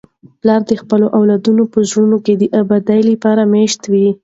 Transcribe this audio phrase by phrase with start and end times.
[0.39, 4.07] پلار د خپلو اولادونو په زړونو کي د ابد لپاره مېشت وي.